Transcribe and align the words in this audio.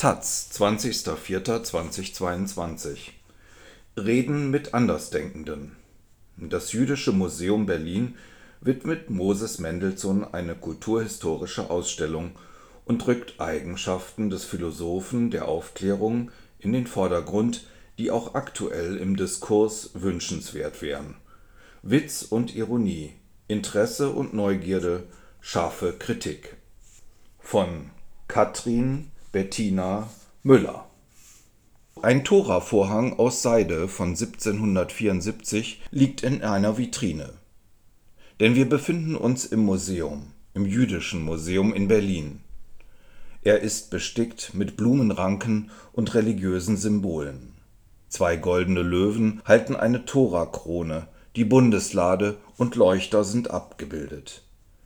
taz, 0.00 0.48
20.04.2022 0.54 3.10
Reden 3.98 4.50
mit 4.50 4.72
Andersdenkenden. 4.72 5.76
Das 6.38 6.72
Jüdische 6.72 7.12
Museum 7.12 7.66
Berlin 7.66 8.16
widmet 8.62 9.10
Moses 9.10 9.58
Mendelssohn 9.58 10.24
eine 10.24 10.54
kulturhistorische 10.54 11.68
Ausstellung 11.68 12.30
und 12.86 13.06
rückt 13.06 13.42
Eigenschaften 13.42 14.30
des 14.30 14.46
Philosophen 14.46 15.30
der 15.30 15.48
Aufklärung 15.48 16.30
in 16.60 16.72
den 16.72 16.86
Vordergrund, 16.86 17.66
die 17.98 18.10
auch 18.10 18.34
aktuell 18.34 18.96
im 18.96 19.16
Diskurs 19.16 19.90
wünschenswert 19.92 20.80
wären. 20.80 21.16
Witz 21.82 22.22
und 22.22 22.56
Ironie, 22.56 23.12
Interesse 23.48 24.08
und 24.08 24.32
Neugierde, 24.32 25.02
scharfe 25.42 25.92
Kritik. 25.92 26.56
Von 27.38 27.90
Katrin 28.28 29.09
Bettina 29.32 30.10
Müller 30.42 30.90
Ein 32.02 32.24
Toravorhang 32.24 33.16
aus 33.16 33.42
Seide 33.42 33.86
von 33.86 34.08
1774 34.08 35.82
liegt 35.92 36.24
in 36.24 36.42
einer 36.42 36.76
Vitrine. 36.78 37.34
Denn 38.40 38.56
wir 38.56 38.68
befinden 38.68 39.14
uns 39.14 39.46
im 39.46 39.60
Museum, 39.60 40.32
im 40.54 40.66
Jüdischen 40.66 41.22
Museum 41.22 41.72
in 41.72 41.86
Berlin. 41.86 42.40
Er 43.42 43.60
ist 43.60 43.90
bestickt 43.90 44.52
mit 44.54 44.76
Blumenranken 44.76 45.70
und 45.92 46.12
religiösen 46.14 46.76
Symbolen. 46.76 47.52
Zwei 48.08 48.34
goldene 48.34 48.82
Löwen 48.82 49.42
halten 49.44 49.76
eine 49.76 50.06
Torakrone, 50.06 51.06
die 51.36 51.44
Bundeslade 51.44 52.36
und 52.56 52.74
Leuchter 52.74 53.22
sind 53.22 53.52
abgebildet. 53.52 54.42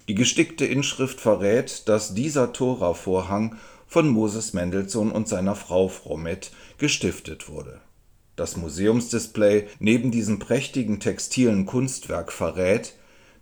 Die 0.06 0.14
gestickte 0.14 0.66
Inschrift 0.66 1.18
verrät, 1.18 1.88
dass 1.88 2.12
dieser 2.12 2.52
Toravorhang 2.52 3.56
von 3.86 4.08
Moses 4.08 4.52
Mendelssohn 4.52 5.10
und 5.10 5.28
seiner 5.28 5.54
Frau 5.54 5.88
Fromet 5.88 6.50
gestiftet 6.78 7.48
wurde. 7.48 7.80
Das 8.36 8.56
Museumsdisplay 8.56 9.68
neben 9.78 10.10
diesem 10.10 10.38
prächtigen 10.38 10.98
textilen 10.98 11.66
Kunstwerk 11.66 12.32
verrät, 12.32 12.94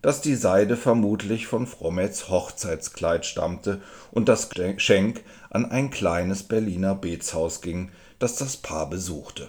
dass 0.02 0.20
die 0.20 0.34
Seide 0.34 0.76
vermutlich 0.76 1.46
von 1.46 1.66
Frommets 1.66 2.28
Hochzeitskleid 2.28 3.24
stammte 3.24 3.80
und 4.10 4.28
das 4.28 4.50
Geschenk 4.50 5.22
an 5.48 5.70
ein 5.70 5.90
kleines 5.90 6.42
Berliner 6.42 6.94
Betshaus 6.94 7.62
ging, 7.62 7.90
das 8.18 8.36
das 8.36 8.56
Paar 8.56 8.90
besuchte. 8.90 9.48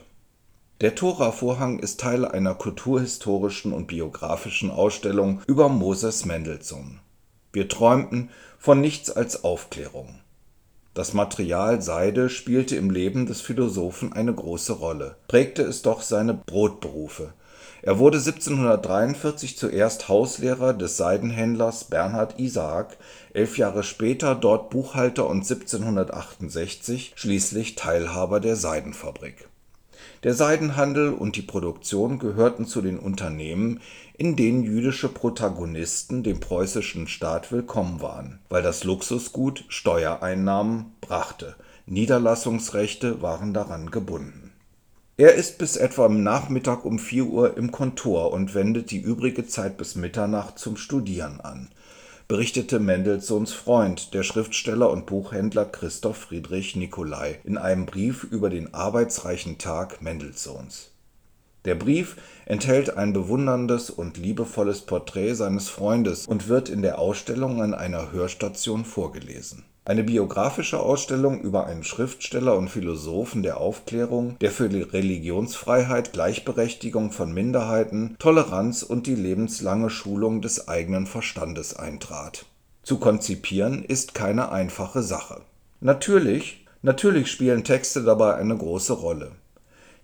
Der 0.82 0.96
Tora-Vorhang 0.96 1.80
ist 1.80 2.00
Teil 2.00 2.26
einer 2.26 2.56
kulturhistorischen 2.56 3.74
und 3.74 3.88
biografischen 3.88 4.70
Ausstellung 4.70 5.42
über 5.48 5.70
Moses 5.70 6.26
Mendelssohn. 6.26 7.00
Wir 7.52 7.68
träumten 7.68 8.30
von 8.60 8.80
nichts 8.80 9.10
als 9.10 9.44
Aufklärung. 9.44 10.20
Das 10.94 11.14
Material 11.14 11.82
Seide 11.82 12.30
spielte 12.30 12.76
im 12.76 12.92
Leben 12.92 13.26
des 13.26 13.42
Philosophen 13.42 14.14
eine 14.14 14.32
große 14.32 14.74
Rolle, 14.74 15.16
prägte 15.28 15.64
es 15.64 15.82
doch 15.82 16.04
seine 16.04 16.36
Brotberufe. 16.36 17.34
Er 17.82 17.98
wurde 17.98 18.20
1743 18.20 19.58
zuerst 19.58 20.08
Hauslehrer 20.08 20.74
des 20.74 20.96
Seidenhändlers 20.98 21.86
Bernhard 21.86 22.40
Isaak, 22.40 22.98
elf 23.34 23.58
Jahre 23.58 23.84
später 23.84 24.36
dort 24.36 24.70
Buchhalter 24.70 25.28
und 25.28 25.50
1768 25.50 27.14
schließlich 27.16 27.74
Teilhaber 27.74 28.40
der 28.40 28.56
Seidenfabrik 28.56 29.50
der 30.24 30.34
Seidenhandel 30.34 31.14
und 31.14 31.36
die 31.36 31.42
Produktion 31.42 32.18
gehörten 32.18 32.66
zu 32.66 32.82
den 32.82 32.98
Unternehmen, 32.98 33.82
in 34.18 34.36
denen 34.36 34.64
jüdische 34.64 35.10
Protagonisten 35.10 36.24
dem 36.24 36.40
preußischen 36.40 37.08
Staat 37.08 37.52
willkommen 37.52 38.02
waren, 38.02 38.40
weil 38.50 38.64
das 38.64 38.84
Luxusgut 38.84 39.66
Steuereinnahmen 39.68 40.94
brachte, 41.02 41.56
Niederlassungsrechte 41.86 43.22
waren 43.22 43.54
daran 43.54 43.92
gebunden. 43.92 44.54
Er 45.18 45.36
ist 45.36 45.58
bis 45.58 45.76
etwa 45.76 46.06
am 46.06 46.24
Nachmittag 46.24 46.86
um 46.86 46.98
4 46.98 47.26
Uhr 47.26 47.58
im 47.58 47.72
Kontor 47.72 48.32
und 48.32 48.56
wendet 48.56 48.92
die 48.92 49.02
übrige 49.02 49.46
Zeit 49.46 49.78
bis 49.78 49.96
Mitternacht 49.96 50.58
zum 50.58 50.78
Studieren 50.78 51.42
an 51.42 51.70
berichtete 52.28 52.80
Mendelssohns 52.80 53.54
Freund, 53.54 54.14
der 54.14 54.24
Schriftsteller 54.24 54.90
und 54.90 55.06
Buchhändler 55.06 55.66
Christoph 55.66 56.18
Friedrich 56.18 56.76
Nicolai 56.76 57.40
in 57.44 57.58
einem 57.58 57.86
Brief 57.86 58.24
über 58.24 58.50
den 58.50 58.74
arbeitsreichen 58.74 59.58
Tag 59.58 60.02
Mendelssohns. 60.02 60.93
Der 61.66 61.76
Brief 61.76 62.18
enthält 62.46 62.98
ein 62.98 63.14
bewunderndes 63.14 63.90
und 63.90 64.18
liebevolles 64.18 64.82
Porträt 64.82 65.34
seines 65.34 65.70
Freundes 65.70 66.28
und 66.28 66.48
wird 66.50 66.70
in 66.70 66.82
der 66.82 67.00
Ausstellung 67.00 67.62
an 67.62 67.74
einer 67.74 68.12
Hörstation 68.12 68.86
vorgelesen 68.86 69.64
eine 69.86 70.04
biografische 70.04 70.80
Ausstellung 70.80 71.42
über 71.42 71.68
einen 71.68 71.84
Schriftsteller 71.84 72.56
und 72.56 72.70
Philosophen 72.70 73.44
der 73.44 73.58
Aufklärung, 73.58 74.38
der 74.40 74.52
für 74.52 74.70
die 74.70 74.82
Religionsfreiheit, 74.82 76.14
Gleichberechtigung 76.14 77.12
von 77.12 77.34
Minderheiten, 77.34 78.16
Toleranz 78.18 78.84
und 78.84 79.08
die 79.08 79.16
lebenslange 79.16 79.90
Schulung 79.90 80.42
des 80.42 80.70
eigenen 80.70 81.06
Verstandes 81.06 81.76
eintrat. 81.76 82.46
Zu 82.84 82.98
konzipieren 82.98 83.84
ist 83.84 84.14
keine 84.14 84.52
einfache 84.52 85.04
Sache. 85.04 85.42
Natürlich, 85.82 86.66
natürlich 86.82 87.30
spielen 87.30 87.66
Texte 87.66 88.04
dabei 88.04 88.36
eine 88.36 88.56
große 88.56 88.94
Rolle. 88.94 89.32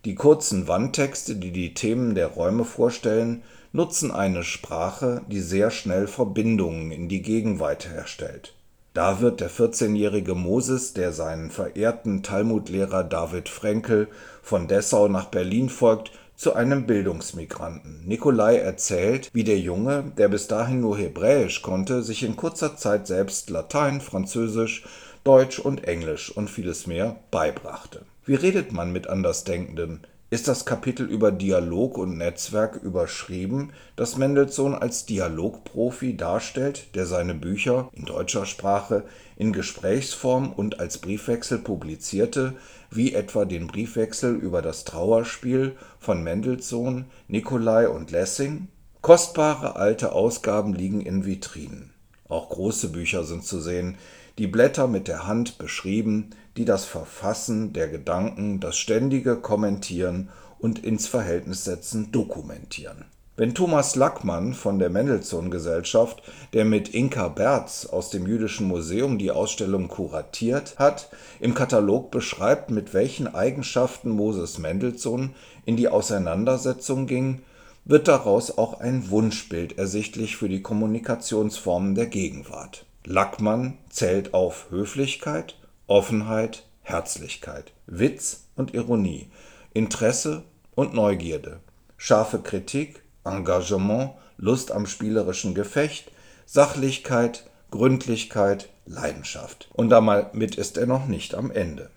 Die 0.06 0.16
kurzen 0.16 0.68
Wandtexte, 0.68 1.36
die 1.36 1.52
die 1.52 1.74
Themen 1.74 2.16
der 2.16 2.28
Räume 2.28 2.66
vorstellen, 2.66 3.44
nutzen 3.72 4.12
eine 4.12 4.44
Sprache, 4.44 5.22
die 5.28 5.42
sehr 5.42 5.72
schnell 5.72 6.08
Verbindungen 6.08 6.92
in 6.92 7.10
die 7.10 7.22
Gegenwart 7.22 7.90
herstellt 7.90 8.54
da 9.00 9.22
wird 9.22 9.40
der 9.40 9.50
14-jährige 9.50 10.36
Moses, 10.36 10.94
der 10.94 11.14
seinen 11.14 11.52
verehrten 11.52 12.22
Talmudlehrer 12.22 13.04
David 13.04 13.48
Fränkel 13.48 14.10
von 14.42 14.68
Dessau 14.68 15.08
nach 15.08 15.28
Berlin 15.28 15.70
folgt, 15.70 16.12
zu 16.36 16.54
einem 16.54 16.86
Bildungsmigranten. 16.86 18.04
Nikolai 18.06 18.58
erzählt, 18.58 19.30
wie 19.34 19.44
der 19.44 19.60
Junge, 19.60 20.12
der 20.18 20.28
bis 20.28 20.48
dahin 20.48 20.82
nur 20.82 20.98
Hebräisch 20.98 21.62
konnte, 21.62 22.02
sich 22.02 22.24
in 22.24 22.36
kurzer 22.36 22.76
Zeit 22.76 23.08
selbst 23.08 23.50
Latein, 23.50 24.02
Französisch, 24.02 24.86
Deutsch 25.24 25.60
und 25.60 25.86
Englisch 25.86 26.30
und 26.36 26.50
vieles 26.50 26.86
mehr 26.86 27.16
beibrachte. 27.32 28.02
Wie 28.30 28.36
redet 28.36 28.72
man 28.72 28.94
mit 28.94 29.08
Andersdenkenden? 29.08 30.02
ist 30.30 30.48
das 30.48 30.64
Kapitel 30.64 31.08
über 31.08 31.32
Dialog 31.32 31.98
und 31.98 32.16
Netzwerk 32.16 32.76
überschrieben, 32.76 33.74
das 33.96 34.18
Mendelssohn 34.18 34.76
als 34.76 35.08
Dialogprofi 35.08 36.16
darstellt, 36.16 36.94
der 36.94 37.08
seine 37.08 37.34
Bücher 37.34 37.90
in 37.92 38.06
deutscher 38.06 38.46
Sprache 38.46 39.04
in 39.36 39.52
Gesprächsform 39.52 40.54
und 40.54 40.80
als 40.80 41.00
Briefwechsel 41.00 41.58
publizierte, 41.58 42.54
wie 42.92 43.16
etwa 43.16 43.46
den 43.46 43.66
Briefwechsel 43.66 44.36
über 44.36 44.62
das 44.62 44.84
Trauerspiel 44.84 45.76
von 45.98 46.22
Mendelssohn, 46.24 47.06
Nicolai 47.28 47.90
und 47.90 48.12
Lessing. 48.12 48.68
Kostbare 49.02 49.76
alte 49.76 50.12
Ausgaben 50.12 50.76
liegen 50.76 51.02
in 51.02 51.26
Vitrinen. 51.26 51.94
Auch 52.28 52.50
große 52.50 52.90
Bücher 52.90 53.24
sind 53.24 53.44
zu 53.44 53.60
sehen, 53.60 53.98
die 54.40 54.48
Blätter 54.48 54.88
mit 54.88 55.10
der 55.10 55.28
Hand 55.28 55.58
beschrieben, 55.58 56.30
die 56.56 56.64
das 56.64 56.86
Verfassen 56.86 57.74
der 57.74 57.90
Gedanken, 57.90 58.62
das 58.62 58.78
ständige 58.78 59.36
Kommentieren 59.36 60.30
und 60.60 60.80
ins 60.80 61.08
Verhältnis 61.08 61.66
setzen 61.66 62.14
dokumentieren. 62.14 63.04
Wenn 63.36 63.54
Thomas 63.54 63.98
Lackmann 63.98 64.54
von 64.54 64.80
der 64.80 64.90
Mendelssohn 64.90 65.52
Gesellschaft, 65.52 66.24
der 66.54 66.64
mit 66.64 66.94
Inka 66.94 67.28
Berz 67.28 67.86
aus 67.86 68.12
dem 68.12 68.28
Jüdischen 68.28 68.68
Museum 68.68 69.18
die 69.18 69.32
Ausstellung 69.32 69.90
kuratiert 69.90 70.80
hat, 70.80 71.10
im 71.42 71.54
Katalog 71.54 72.10
beschreibt, 72.10 72.72
mit 72.72 72.94
welchen 72.94 73.28
Eigenschaften 73.28 74.10
Moses 74.10 74.58
Mendelssohn 74.58 75.36
in 75.66 75.76
die 75.76 75.90
Auseinandersetzung 75.90 77.08
ging, 77.08 77.42
wird 77.84 78.08
daraus 78.08 78.58
auch 78.58 78.80
ein 78.80 79.10
Wunschbild 79.10 79.78
ersichtlich 79.78 80.38
für 80.38 80.48
die 80.48 80.62
Kommunikationsformen 80.62 81.96
der 81.96 82.06
Gegenwart. 82.06 82.86
Lackmann 83.06 83.78
zählt 83.90 84.34
auf 84.34 84.68
Höflichkeit, 84.70 85.56
Offenheit, 85.88 86.66
Herzlichkeit, 86.82 87.72
Witz 87.88 88.46
und 88.56 88.74
Ironie, 88.74 89.28
Interesse 89.74 90.44
und 90.76 90.94
Neugierde, 90.94 91.60
scharfe 91.98 92.40
Kritik, 92.40 93.04
Engagement, 93.24 94.12
Lust 94.38 94.72
am 94.72 94.86
spielerischen 94.86 95.54
Gefecht, 95.54 96.12
Sachlichkeit, 96.46 97.50
Gründlichkeit, 97.72 98.70
Leidenschaft. 98.86 99.70
Und 99.74 99.90
damit 99.90 100.56
ist 100.56 100.78
er 100.78 100.88
noch 100.88 101.08
nicht 101.08 101.36
am 101.36 101.52
Ende. 101.52 101.90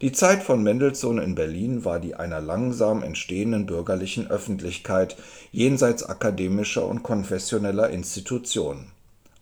Die 0.00 0.12
Zeit 0.12 0.44
von 0.44 0.62
Mendelssohn 0.62 1.18
in 1.18 1.34
Berlin 1.34 1.84
war 1.84 1.98
die 1.98 2.14
einer 2.14 2.40
langsam 2.40 3.02
entstehenden 3.02 3.66
bürgerlichen 3.66 4.30
Öffentlichkeit 4.30 5.16
jenseits 5.50 6.04
akademischer 6.04 6.86
und 6.86 7.02
konfessioneller 7.02 7.90
Institutionen. 7.90 8.92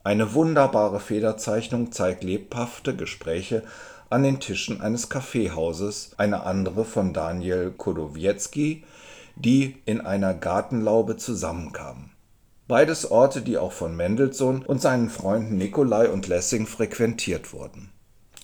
Eine 0.06 0.34
wunderbare 0.34 1.00
Federzeichnung 1.00 1.90
zeigt 1.90 2.22
lebhafte 2.22 2.94
Gespräche 2.94 3.64
an 4.08 4.22
den 4.22 4.38
Tischen 4.38 4.80
eines 4.80 5.08
Kaffeehauses, 5.08 6.12
eine 6.16 6.44
andere 6.44 6.84
von 6.84 7.12
Daniel 7.12 7.72
Chodowiecki, 7.76 8.84
die 9.34 9.82
in 9.84 10.00
einer 10.00 10.32
Gartenlaube 10.32 11.16
zusammenkamen. 11.16 12.12
Beides 12.68 13.10
Orte, 13.10 13.42
die 13.42 13.58
auch 13.58 13.72
von 13.72 13.96
Mendelssohn 13.96 14.62
und 14.62 14.80
seinen 14.80 15.10
Freunden 15.10 15.58
Nikolai 15.58 16.08
und 16.08 16.28
Lessing 16.28 16.68
frequentiert 16.68 17.52
wurden. 17.52 17.90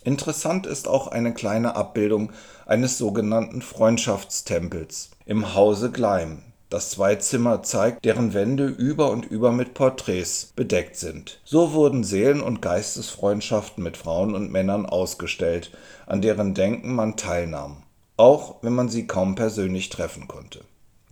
Interessant 0.03 0.67
ist 0.67 0.89
auch 0.89 1.07
eine 1.07 1.33
kleine 1.33 1.77
Abbildung 1.77 2.33
eines 2.67 2.99
sogenannten 2.99 3.63
Freundschaftstempels 3.63 5.13
im 5.27 5.55
Hause 5.55 5.93
Gleim, 5.93 6.43
das 6.73 6.91
zwei 6.91 7.17
Zimmer 7.17 7.63
zeigt, 7.63 8.05
deren 8.05 8.35
Wände 8.35 8.67
über 8.67 9.11
und 9.11 9.27
über 9.27 9.53
mit 9.53 9.75
Porträts 9.75 10.53
bedeckt 10.57 10.97
sind. 10.97 11.41
So 11.45 11.73
wurden 11.73 12.05
Seelen- 12.05 12.41
und 12.41 12.63
Geistesfreundschaften 12.63 13.85
mit 13.85 13.97
Frauen 13.97 14.35
und 14.35 14.51
Männern 14.51 14.87
ausgestellt, 14.87 15.71
an 16.07 16.23
deren 16.23 16.55
Denken 16.55 16.95
man 16.95 17.17
teilnahm, 17.17 17.83
auch 18.17 18.57
wenn 18.63 18.75
man 18.75 18.89
sie 18.89 19.07
kaum 19.07 19.35
persönlich 19.35 19.91
treffen 19.91 20.29
konnte. 20.29 20.61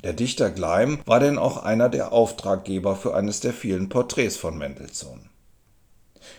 Der 0.02 0.14
Dichter 0.14 0.50
Gleim 0.50 1.00
war 1.04 1.20
denn 1.20 1.36
auch 1.36 1.62
einer 1.62 1.90
der 1.90 2.12
Auftraggeber 2.12 2.96
für 2.96 3.14
eines 3.14 3.40
der 3.40 3.52
vielen 3.52 3.90
Porträts 3.90 4.36
von 4.36 4.56
Mendelssohn 4.56 5.30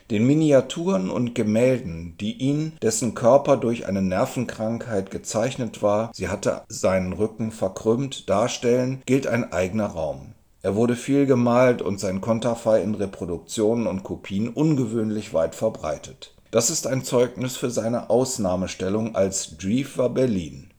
den 0.10 0.25
Miniaturen 0.25 1.10
und 1.10 1.36
Gemälden, 1.36 2.16
die 2.19 2.33
ihn, 2.33 2.74
dessen 2.81 3.13
Körper 3.16 3.57
durch 3.57 3.86
eine 3.86 4.01
Nervenkrankheit 4.01 5.12
gezeichnet 5.12 5.81
war 5.81 6.12
(sie 6.13 6.28
hatte 6.30 6.63
seinen 6.68 7.13
Rücken 7.13 7.51
verkrümmt) 7.51 8.30
darstellen, 8.30 9.01
gilt 9.06 9.28
ein 9.28 9.51
eigener 9.54 9.88
Raum. 9.88 10.33
Er 10.63 10.75
wurde 10.75 10.95
viel 10.95 11.25
gemalt 11.25 11.81
und 11.81 12.00
sein 12.00 12.22
Konterfei 12.22 12.81
in 12.81 12.95
Reproduktionen 12.95 13.88
und 13.88 14.04
Kopien 14.04 14.50
ungewöhnlich 14.50 15.33
weit 15.33 15.56
verbreitet. 15.56 16.33
Das 16.51 16.69
ist 16.69 16.86
ein 16.86 17.04
Zeugnis 17.04 17.57
für 17.57 17.72
seine 17.72 18.10
Ausnahmestellung 18.10 19.16
als 19.16 19.56
war 19.98 20.10
Berlin 20.10 20.70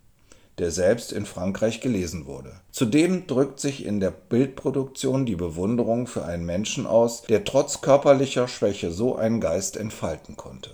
der 0.59 0.71
selbst 0.71 1.13
in 1.13 1.27
Frankreich 1.27 1.81
gelesen 1.81 2.27
wurde. 2.27 2.53
Zudem 2.71 3.27
drückt 3.27 3.59
sich 3.61 3.85
in 3.85 4.01
der 4.01 4.11
Bildproduktion 4.11 5.27
die 5.27 5.37
Bewunderung 5.37 6.07
für 6.07 6.25
einen 6.25 6.45
Menschen 6.45 6.87
aus, 6.87 7.23
der 7.23 7.45
trotz 7.45 7.81
körperlicher 7.81 8.49
Schwäche 8.49 8.91
so 8.91 9.17
einen 9.17 9.41
Geist 9.41 9.77
entfalten 9.77 10.37
konnte. 10.37 10.71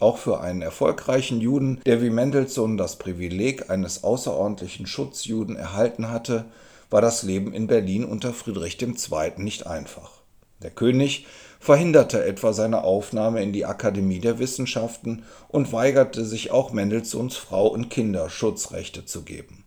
Auch 0.00 0.18
für 0.18 0.40
einen 0.40 0.62
erfolgreichen 0.62 1.40
Juden, 1.40 1.80
der 1.84 2.00
wie 2.00 2.10
Mendelssohn 2.10 2.76
das 2.76 2.96
Privileg 2.96 3.68
eines 3.68 4.04
außerordentlichen 4.04 4.86
Schutzjuden 4.86 5.56
erhalten 5.56 6.10
hatte, 6.10 6.44
war 6.88 7.00
das 7.00 7.22
Leben 7.22 7.52
in 7.52 7.66
Berlin 7.66 8.04
unter 8.04 8.32
Friedrich 8.32 8.80
II. 8.80 9.32
nicht 9.36 9.66
einfach. 9.66 10.18
Der 10.62 10.70
König 10.70 11.26
verhinderte 11.60 12.24
etwa 12.24 12.52
seine 12.52 12.82
Aufnahme 12.82 13.42
in 13.42 13.52
die 13.52 13.64
Akademie 13.66 14.20
der 14.20 14.38
Wissenschaften 14.38 15.24
und 15.48 15.72
weigerte 15.72 16.24
sich 16.24 16.50
auch 16.50 16.72
Mendelssohns 16.72 17.36
Frau 17.36 17.68
und 17.68 17.90
Kinder 17.90 18.28
Schutzrechte 18.30 19.04
zu 19.04 19.22
geben. 19.22 19.64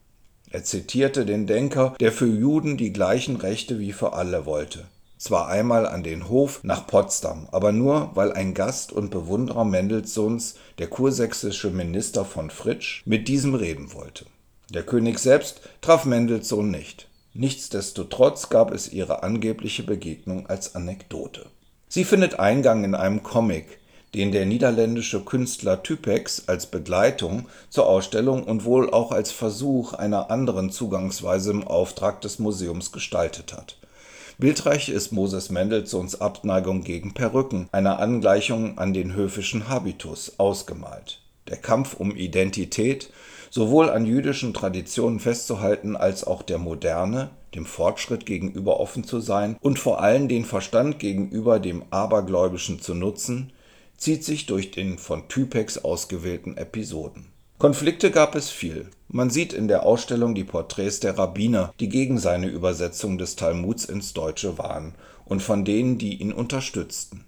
Er 0.49 0.63
zitierte 0.63 1.25
den 1.25 1.47
Denker, 1.47 1.95
der 1.99 2.11
für 2.11 2.27
Juden 2.27 2.75
die 2.75 2.91
gleichen 2.91 3.37
Rechte 3.37 3.79
wie 3.79 3.93
für 3.93 4.13
alle 4.13 4.45
wollte. 4.45 4.85
Zwar 5.17 5.47
einmal 5.47 5.85
an 5.85 6.03
den 6.03 6.29
Hof 6.29 6.63
nach 6.63 6.87
Potsdam, 6.87 7.47
aber 7.51 7.71
nur, 7.71 8.09
weil 8.15 8.33
ein 8.33 8.53
Gast 8.53 8.91
und 8.91 9.11
Bewunderer 9.11 9.63
Mendelssohns, 9.63 10.55
der 10.79 10.87
kursächsische 10.87 11.69
Minister 11.69 12.25
von 12.25 12.49
Fritsch, 12.49 13.03
mit 13.05 13.27
diesem 13.27 13.53
reden 13.53 13.93
wollte. 13.93 14.25
Der 14.69 14.83
König 14.83 15.19
selbst 15.19 15.61
traf 15.81 16.05
Mendelssohn 16.05 16.71
nicht. 16.71 17.07
Nichtsdestotrotz 17.33 18.49
gab 18.49 18.71
es 18.73 18.91
ihre 18.91 19.23
angebliche 19.23 19.83
Begegnung 19.83 20.47
als 20.47 20.75
Anekdote 20.75 21.45
Sie 21.93 22.05
findet 22.05 22.39
Eingang 22.39 22.85
in 22.85 22.95
einem 22.95 23.21
Comic, 23.21 23.65
den 24.15 24.31
der 24.31 24.45
niederländische 24.45 25.19
Künstler 25.19 25.83
Typex 25.83 26.43
als 26.47 26.65
Begleitung 26.65 27.49
zur 27.69 27.85
Ausstellung 27.85 28.45
und 28.45 28.63
wohl 28.63 28.89
auch 28.89 29.11
als 29.11 29.33
Versuch 29.33 29.91
einer 29.91 30.31
anderen 30.31 30.71
Zugangsweise 30.71 31.51
im 31.51 31.67
Auftrag 31.67 32.21
des 32.21 32.39
Museums 32.39 32.93
gestaltet 32.93 33.51
hat. 33.51 33.75
Bildreich 34.37 34.87
ist 34.87 35.11
Moses 35.11 35.49
Mendelssohns 35.49 36.21
Abneigung 36.21 36.85
gegen 36.85 37.13
Perücken, 37.13 37.67
einer 37.73 37.99
Angleichung 37.99 38.77
an 38.77 38.93
den 38.93 39.13
höfischen 39.13 39.67
Habitus, 39.67 40.39
ausgemalt. 40.39 41.19
Der 41.49 41.57
Kampf 41.57 41.95
um 41.95 42.15
Identität, 42.15 43.09
sowohl 43.51 43.89
an 43.89 44.05
jüdischen 44.05 44.53
Traditionen 44.53 45.19
festzuhalten 45.19 45.95
als 45.95 46.23
auch 46.23 46.41
der 46.41 46.57
Moderne 46.57 47.29
dem 47.53 47.65
Fortschritt 47.65 48.25
gegenüber 48.25 48.79
offen 48.79 49.03
zu 49.03 49.19
sein 49.19 49.57
und 49.59 49.77
vor 49.77 50.01
allem 50.01 50.29
den 50.29 50.45
Verstand 50.45 50.99
gegenüber 50.99 51.59
dem 51.59 51.83
Abergläubischen 51.91 52.79
zu 52.79 52.95
nutzen, 52.95 53.51
zieht 53.97 54.23
sich 54.23 54.45
durch 54.45 54.71
den 54.71 54.97
von 54.97 55.27
Typex 55.27 55.77
ausgewählten 55.77 56.55
Episoden. 56.55 57.25
Konflikte 57.57 58.09
gab 58.09 58.35
es 58.35 58.49
viel. 58.49 58.87
Man 59.09 59.29
sieht 59.29 59.51
in 59.51 59.67
der 59.67 59.85
Ausstellung 59.85 60.33
die 60.33 60.45
Porträts 60.45 61.01
der 61.01 61.17
Rabbiner, 61.17 61.73
die 61.79 61.89
gegen 61.89 62.17
seine 62.17 62.47
Übersetzung 62.47 63.17
des 63.17 63.35
Talmuds 63.35 63.83
ins 63.83 64.13
Deutsche 64.13 64.57
waren, 64.57 64.95
und 65.25 65.43
von 65.43 65.65
denen, 65.65 65.97
die 65.97 66.15
ihn 66.15 66.31
unterstützten. 66.31 67.25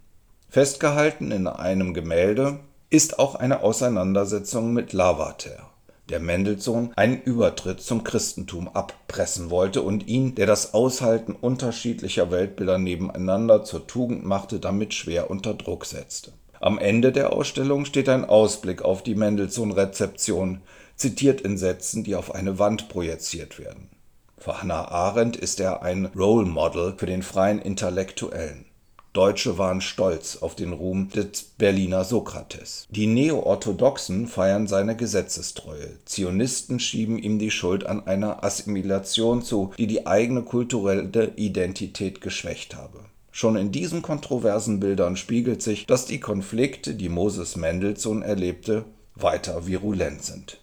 Festgehalten 0.50 1.32
in 1.32 1.48
einem 1.48 1.94
Gemälde 1.94 2.60
ist 2.90 3.20
auch 3.20 3.36
eine 3.36 3.62
Auseinandersetzung 3.62 4.74
mit 4.74 4.94
Lavater 4.94 5.73
der 6.10 6.20
Mendelssohn 6.20 6.92
einen 6.96 7.22
Übertritt 7.22 7.82
zum 7.82 8.04
Christentum 8.04 8.68
abpressen 8.68 9.50
wollte 9.50 9.82
und 9.82 10.08
ihn, 10.08 10.36
der 10.36 10.46
das 10.46 10.74
Aushalten 10.74 11.34
unterschiedlicher 11.34 12.32
Weltbilder 12.32 12.78
nebeneinander 12.78 13.64
zur 13.64 13.88
Tugend 13.88 14.26
machte, 14.26 14.60
damit 14.60 14.94
schwer 14.94 15.30
unter 15.30 15.54
Druck 15.54 15.86
setzte. 15.86 16.34
Am 16.60 16.78
Ende 16.78 17.12
der 17.12 17.34
Ausstellung 17.34 17.86
steht 17.86 18.10
ein 18.10 18.26
Ausblick 18.26 18.82
auf 18.82 19.04
die 19.04 19.16
Mendelssohn-Rezeption, 19.16 20.62
zitiert 20.96 21.42
in 21.42 21.58
Sätzen, 21.58 22.04
die 22.04 22.16
auf 22.16 22.34
eine 22.34 22.60
Wand 22.60 22.90
projiziert 22.90 23.60
werden. 23.60 23.90
Für 24.38 24.62
Hannah 24.62 24.90
Arendt 24.90 25.36
ist 25.36 25.60
er 25.60 25.84
ein 25.84 26.06
Role 26.16 26.46
Model 26.46 26.96
für 26.98 27.06
den 27.06 27.24
freien 27.24 27.60
Intellektuellen 27.60 28.66
Deutsche 29.14 29.60
waren 29.60 29.80
stolz 29.80 30.38
auf 30.38 30.56
den 30.56 30.74
Ruhm 30.74 31.10
des 31.10 31.44
Berliner 31.44 32.04
Sokrates. 32.04 32.88
Die 32.90 33.06
Neo-Orthodoxen 33.06 34.28
feiern 34.28 34.66
seine 34.66 34.98
Gesetzestreue. 34.98 36.00
Zionisten 36.06 36.80
schieben 36.80 37.20
ihm 37.20 37.38
die 37.38 37.52
Schuld 37.52 37.86
an 37.86 38.08
einer 38.08 38.44
Assimilation 38.44 39.44
zu, 39.44 39.72
die 39.78 39.86
die 39.86 40.08
eigene 40.08 40.42
kulturelle 40.42 41.32
Identität 41.36 42.22
geschwächt 42.22 42.76
habe. 42.76 43.02
Schon 43.32 43.56
in 43.56 43.72
diesen 43.72 44.02
kontroversen 44.02 44.80
Bildern 44.80 45.16
spiegelt 45.16 45.62
sich, 45.62 45.86
dass 45.86 46.08
die 46.08 46.20
Konflikte, 46.20 46.96
die 46.96 47.10
Moses 47.10 47.56
Mendelssohn 47.56 48.24
erlebte, 48.24 48.86
weiter 49.14 49.68
virulent 49.68 50.24
sind. 50.24 50.60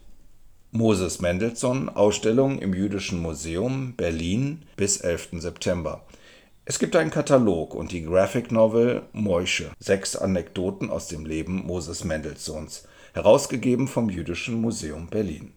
Moses 0.72 1.20
Mendelssohn 1.20 1.88
Ausstellung 1.88 2.58
im 2.58 2.74
Jüdischen 2.74 3.20
Museum 3.20 3.94
Berlin 3.96 4.62
bis 4.76 4.96
11. 4.96 5.40
September 5.40 6.02
es 6.64 6.78
gibt 6.78 6.94
einen 6.94 7.10
Katalog 7.10 7.74
und 7.74 7.92
die 7.92 8.04
Graphic 8.04 8.52
Novel 8.52 9.02
Moische, 9.12 9.70
sechs 9.78 10.14
Anekdoten 10.14 10.90
aus 10.90 11.08
dem 11.08 11.24
Leben 11.26 11.66
Moses 11.66 12.04
Mendelssohns, 12.04 12.86
herausgegeben 13.14 13.88
vom 13.88 14.08
Jüdischen 14.08 14.60
Museum 14.60 15.08
Berlin 15.08 15.52